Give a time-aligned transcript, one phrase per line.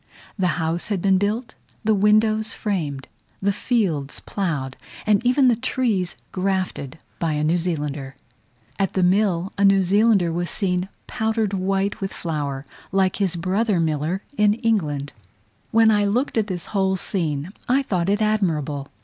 [0.35, 1.53] The house had been built,
[1.83, 3.07] the windows framed,
[3.39, 8.15] the fields ploughed, and even the trees grafted, by a New Zealander.
[8.79, 13.79] At the mill, a New Zealander was seen powdered white with flower, like his brother
[13.79, 15.13] miller in England.
[15.69, 18.87] When I looked at this whole scene, I thought it admirable.